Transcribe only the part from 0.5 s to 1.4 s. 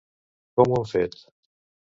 Com ho han fet?